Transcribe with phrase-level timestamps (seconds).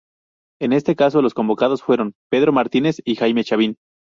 [0.59, 3.75] En este caso los convocados fueron Pedro Martínez y Jaime Chavín.